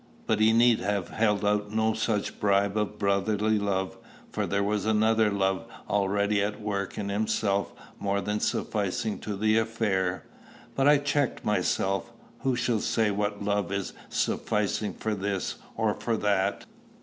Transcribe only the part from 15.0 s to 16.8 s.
this or for that?